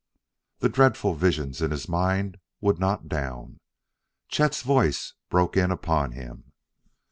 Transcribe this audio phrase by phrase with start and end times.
[0.61, 3.59] The dreadful visions in his mind would not down....
[4.29, 6.53] Chet's voice broke in upon him.